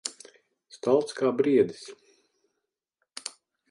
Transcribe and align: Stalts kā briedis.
Stalts 0.77 1.17
kā 1.21 1.33
briedis. 1.43 1.85